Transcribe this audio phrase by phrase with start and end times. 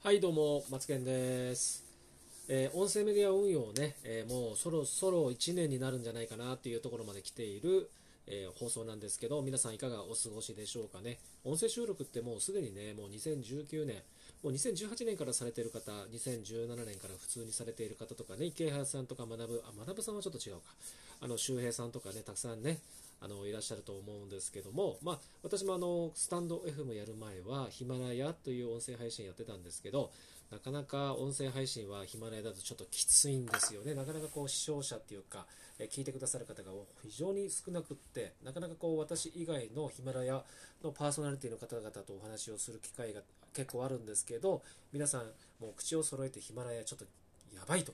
[0.00, 1.84] はい、どうも、マツケンです。
[2.48, 7.90] えー音声メディア運用をね、えーもうそろそろ1年になるんじゃないかなっていうところまで来ている、
[8.28, 11.18] えー放送なんですけど、皆さんいかがお過ごしでしょうかね。
[11.44, 13.96] 音声収録ってもうすでにね、もう2019年、
[14.44, 20.60] もう2018年からされている方、2017年から普通にされている方とかね、池原さんとか学ぶ、あ、学ぶさんはちょっと違うか。
[21.22, 22.78] あの、周平さんとかね、たくさんね、
[23.20, 30.10] あのいらっしゃると思うんですけども、まあ、私もあのスタンド FM やる前はヒマラヤという音声配信やってたんですけど
[30.50, 33.94] なかなか音声配信はヒマラヤだとちょっときついんですよね。
[33.94, 35.44] なかなかこう視聴者っていうか、
[35.78, 40.42] え聞いてくださる方が非常に少なくってなかなかこう私以外のヒマラヤ
[40.82, 43.20] のパーソナリティの方々とお話をする機会が
[43.52, 44.62] 結構あるんですけど
[44.92, 45.22] 皆さん
[45.60, 47.04] もう口を揃えてヒマラヤちょっと
[47.54, 47.92] やばいと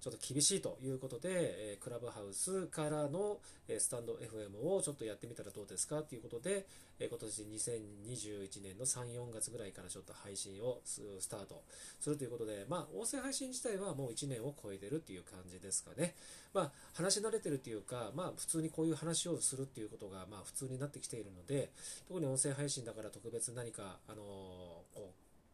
[0.00, 6.66] ちょっと厳しいということで、えクラブハウスからの、えスタンド FM をちょっとやってみたらどうですかということで、
[6.98, 11.62] え今年2021年の3、4月ぐらいからちょっと配信をスタート
[11.98, 16.14] するということで、まあ、音声配信自体はもう1年を超えてるっていう感じですかね。
[16.52, 21.70] まあ、話し慣れてるっていうか、まあ、普通にこういう話をするっていうことが、まあ、普通になってきているので、
[22.08, 24.22] 特に音声配信だから特別何か、あの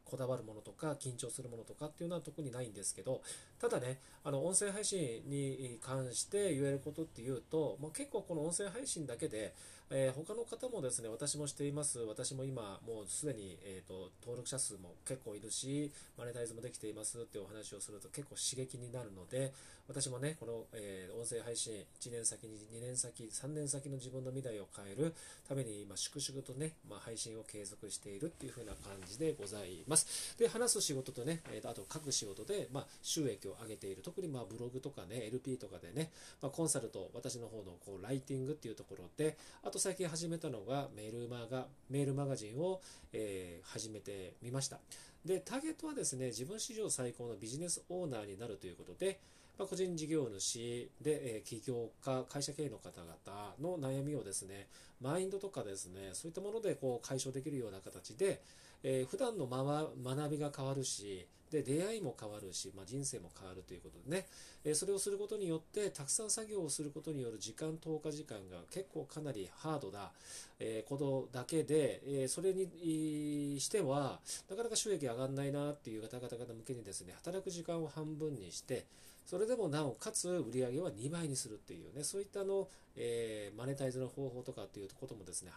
[0.07, 3.21] こ、だわるものとか緊張するものとかっていうのは特にないんですけど
[3.61, 9.55] ただねあの音声配信に関して言えることっていうと、まあ、結構この音声配信だけで、
[9.91, 12.01] えー他の方もですね私もしています。
[12.01, 19.53] 私も今もうすでに、えー、と登録者数も結構いるしマネタイズもできていますってお話をすると結構刺激になるので
[19.87, 25.15] 私もねこの、えー音声配信1年先に2年先3年先の自分の未来を変える
[25.49, 30.37] ために今粛々とね、まあ、配信を継続しているっていう風な感じでございます。
[30.37, 34.03] で話す仕事とね、えーとあと書く仕事で、まあ、収益を上げている。
[34.03, 36.11] 特にまあブログとかね LP とかでね、
[36.43, 42.81] まあ、コンサルと私の方のこうライティングっていうところであと最近始めたのがメールマガメールマガジンを、
[43.13, 44.79] えー始めてみました。
[45.25, 49.21] でターゲットはですね自分史上最高のビジネスオーナーになるということで、
[49.59, 54.67] まあ、個人事業主で、えー起業家会社経営の方々の悩みをですね
[55.01, 58.41] マインドとかですねそういったものでこう解消できるような形で、
[58.83, 64.27] えー普段のまま学びが変わるしで出会いも変わるし、まあ、人生も変わるということでね、
[64.65, 70.11] えーそれをすることによってたくさん作業をすることによる時間投下時間が結構かなりハードな、
[70.59, 74.19] えーことだけで、えーそれにしては
[74.51, 78.85] なかなか収益上がらないなっていう方々向けにですね働く時間を半分にして
[79.27, 85.51] それでもなおかつ売り上げは2倍にするっていうねそういったあの、えーマネタイズの方法とかっていうこともですね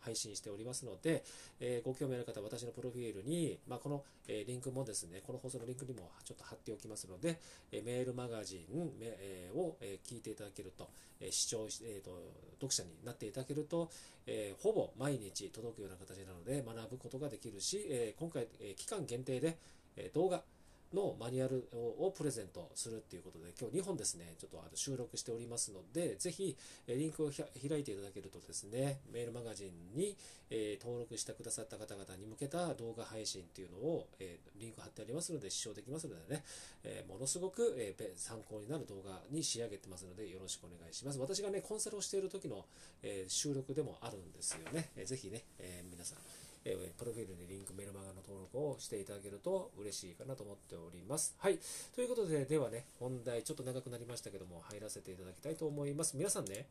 [0.00, 1.24] 配信しておりますので、
[1.58, 7.40] えーご興味ある方は私のプロフィールに、まあ、この、えーリンクもですねこの放送のリンクにもちょっと貼っておきますので、
[7.72, 10.90] えーメールマガジン、えを、え聞いていただけると、
[11.20, 12.10] え視聴、えーと
[12.56, 13.90] 読者になっていただけると、
[14.26, 19.56] えほぼ毎日届くような形なので学ぶことができるし、え今回、え期間限定で、
[19.96, 20.42] え動画
[20.94, 30.16] のマニュアルをプレゼントするっていうことで今日2本ですねちょっとあの収録しておりますのでぜひえリンクを開いていただけるとですねメールマガジンに、
[30.50, 36.44] えー登録してくださった方々に向けた動画配信っていうのを、えーリンク貼ってありますので視聴できますのでね、
[36.84, 41.18] えーものすごく、え参考になる動画に仕上げてますのでよろしくお願いします。
[41.18, 42.64] 私がねコンサルをしている時の、
[43.02, 46.18] え収録でもあるんですよね、えーぜひね、え皆さん
[46.68, 51.36] えープロフィールにリンクメルマガの登録をしていただけると嬉しいかなと思っております。
[51.38, 51.58] はい。
[51.94, 56.16] ということで、ではね、本題、ちょっと長くなりましたけども、入らせていただきたいと思います。
[56.16, 56.66] 皆さんね、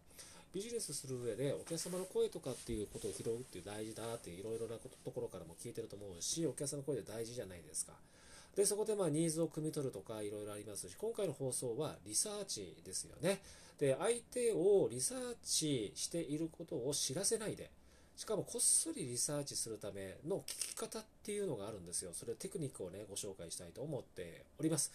[0.52, 7.94] ビジネスする上で、お客様の声とかっていうことを拾うっていう大事だっていういろいろなことところからも聞いてると思うし、お客様の声で大事じゃないですか。
[8.56, 13.42] で、そこでまあニーズを汲み取るとかいろいろありますし、今回の放送はリサーチですよね。
[13.80, 17.70] で、相手をリサーチしていることを知らせないで、
[18.18, 22.12] しかもこっそりリサーチするための聞き方っていうのがあるんですよ。
[22.14, 24.92] それテクニックをね、ご紹介したいと思っております。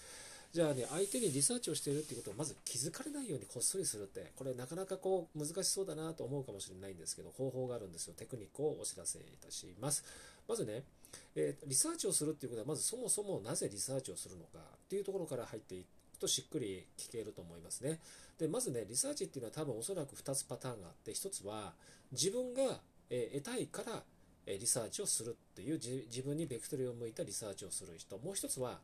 [0.52, 8.14] じゃあね、相手にリサーチをしているっていうことをまず気づかれないようにこっそりするって、これなかなかこう難しそうだなと思うかもしれないんですけど、方法があるんですよ。
[8.16, 10.02] テクニックをお知らせいたします。
[10.48, 10.82] まずね、
[11.36, 18.00] えーリサーチをするっていうことは、まずそもそもなぜリサーチをするのかっていうところから入っていくとしっくり聞けると思いますね。
[18.38, 21.74] で、まずね、リサーチっていうのは多分おそらく2つパターンがあって、1つは
[22.10, 24.02] 自分がえ得たいから、
[24.46, 28.16] えリサーチをするっていう自分にベクトルを向いたリサーチをする人。
[28.18, 28.78] もう一つは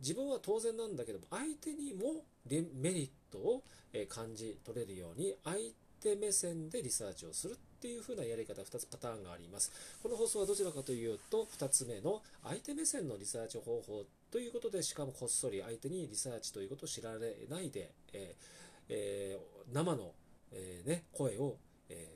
[0.00, 3.62] 自分は当然なんだけども相手にもメリットを、
[3.92, 5.56] え感じ取れるように相
[6.00, 9.70] 手目線でリサーチをするっていう風なやり方2つパターンがあります。
[10.02, 20.12] この放送はどちらかというと2つ目の相手目線のリサーチ方法ということでしかもこっそり相手にリサーチということを知られないで、えーえー生の、
[20.52, 21.56] えーね、声を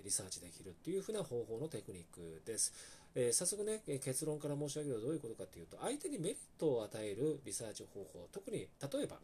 [0.08, 2.72] リサーチできるっていう風な方法のテクニックです。
[3.14, 9.19] えー、早速ね、結論から申し上げるとどういうことかというと、相手にメリットを与えるリサーチ方法、特に例えば、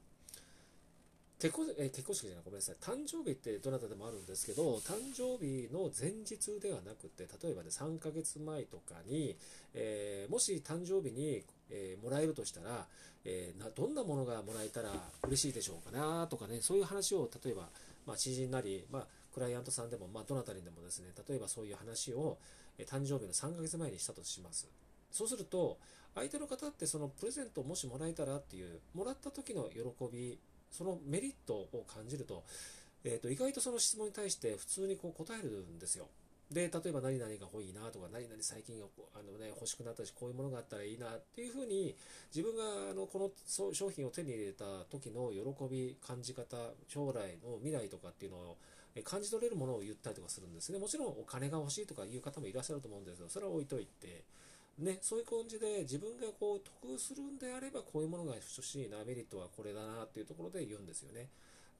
[1.40, 9.36] 結婚えー、結婚式じゃない、ごめんなさい、誕生日ってどなたでもあるんですけど、誕生日の前日ではなくて、例えばね、3ヶ月前とかに、
[9.72, 12.86] えー、もし誕生日に、えー、もらえるとしたら、
[13.24, 14.90] えな、どんなものがもらえたら
[15.26, 17.68] 嬉しいでしょうかなとかね、そういう話を例えば、
[18.06, 22.38] まあ、知人なり、まあ、クライアントさんでも、まあ、どなたにでもですね、例えばそういう話を、
[22.78, 24.68] え誕生日の3ヶ月前にしたとします。
[25.10, 25.78] そうすると、
[26.14, 29.80] 相手の方ってそのプレゼントをもしもらえたらっていう、もらった時の喜
[30.12, 30.38] び
[30.70, 32.44] そのメリットを感じると、
[33.04, 36.06] えー、と意外とその質問に対して普通にこう答えるんですよ。
[36.50, 38.76] で、例えば何々が多いなとか、何々最近
[39.14, 41.96] あの、ね、欲しくなったし、こういうものがあったらいいなっていうふうに、
[42.34, 43.30] 自分があのこの
[43.72, 45.40] 商品を手に入れた時の喜
[45.70, 46.56] び、感じ方、
[46.88, 48.56] 将来の未来とかっていうのを
[49.02, 50.78] 感じ取れるものを言ったりとかするんですね。
[50.78, 54.22] もちろんお金が欲しいとかいう方もいらっしゃると思うんですけど、それは置いといて、
[54.78, 61.28] ね、そういう感じで自分がこう得するんであればこういうものが欲しいな、メリットはこれだなっていうところで言うんですよね。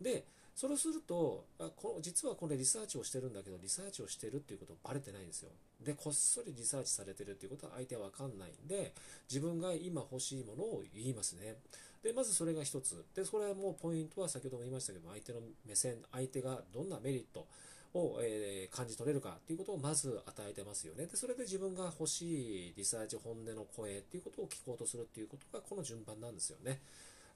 [0.01, 0.25] で、
[0.55, 5.51] それをするとあこの、実はこれリサーチをしてるんだけど、リサーチをしてるっていうことバレてないんですよ。
[5.81, 8.93] で、こっそりリサーチされてるっていうことは相手はわかんないんで、
[9.29, 11.57] 自分が今欲しいものを言いますね。
[12.05, 13.05] で、まずそれが1つ。
[13.17, 17.47] で、それはもうポイントは先ほども言いましたけど、相手の目線、相手がどんなメリット、
[17.95, 21.07] を、えー、感じ取れるかということをまず与えてますよね。
[21.07, 26.81] で、それで自分が欲しいリサーチ、本音の声っていうことを聞こうとするっていうことがこの順番なんですよね。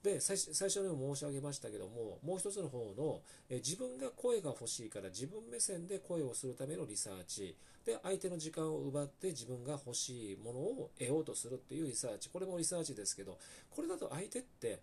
[0.03, 13.39] で最初にも申し上げましたけども、もう一つの方の、え自分が声が欲しいから自分目線で声をするためのリサーチ、で相手の時間を奪って自分が欲しいものを得ようとするっていうリサーチ、これもリサーチですけど、
[13.71, 14.79] これだと相手って、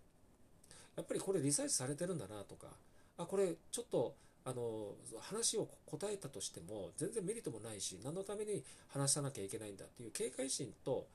[0.98, 2.68] やっぱりこれリサーチされてるんだなとか、
[3.18, 11.08] あ、これちょっとあの話を答えたとしても全然メリットもないし何のために話さなきゃいけないんだっていう警戒心と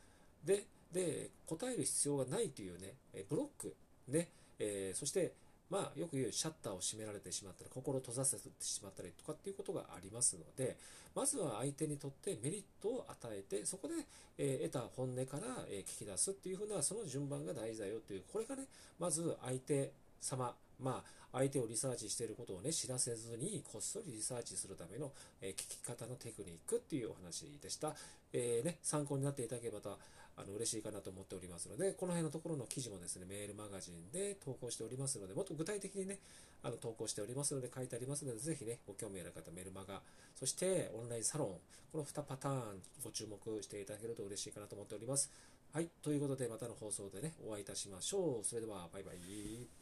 [0.44, 2.94] でで答える必要がないというね
[3.28, 3.76] ブロック。
[4.08, 5.32] ね、えー、そして
[5.70, 10.76] まあよく言うシャッターを閉められてしまったり心を閉ざせてしまったりとかっていうことがありますので
[11.14, 13.94] まずは相手にとってメリットを与えてそこで、
[14.38, 18.64] え、得た本音から、え、聞き出すっていうふうなその順番が大事だよっていうこれがね
[18.98, 27.94] まず相手様まあ相手をリサーチしていることをね、知らせずに、こっそりリサーチするための、えー、聞き方のテクニックっていうお話でした。
[28.32, 29.96] えー、ね、参考になっていただければと、
[30.36, 36.18] あの、嬉しいかなと思っておりますので、この辺のところの記事もですね、メールマガジンで投稿しておりますので、もっと具体的にね、
[36.62, 40.02] あの、投稿しておりますので、書いてありますので、ぜひね、ご興味ある方、メルマガ、
[40.34, 41.48] そしてオンラインサロン、
[41.92, 45.30] この2パターンご注目していただけると嬉しいかなと思っております。
[45.72, 45.88] はい。
[46.02, 48.44] ということで、またの放送でね、お会いいたしましょう。
[48.44, 49.79] それでは、バイバイ。